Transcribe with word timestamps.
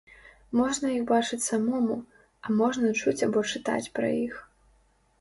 Можна 0.59 0.87
іх 0.93 1.03
бачыць 1.11 1.39
самому, 1.49 1.99
а 2.45 2.57
можна 2.65 2.87
чуць 3.01 3.17
або 3.29 3.47
чытаць 3.53 3.87
пра 4.01 4.07
іх. 4.27 4.45